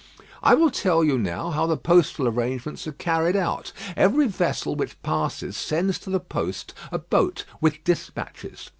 I 0.41 0.55
will 0.55 0.71
tell 0.71 1.03
you 1.03 1.19
now 1.19 1.51
how 1.51 1.67
the 1.67 1.77
postal 1.77 2.27
arrangements 2.27 2.87
are 2.87 2.91
carried 2.91 3.35
out. 3.35 3.71
Every 3.95 4.25
vessel 4.27 4.73
which 4.75 4.99
passes 5.03 5.55
sends 5.55 5.99
to 5.99 6.09
the 6.09 6.19
post 6.19 6.73
a 6.91 6.97
boat 6.97 7.45
with 7.61 7.83
despatches. 7.83 8.67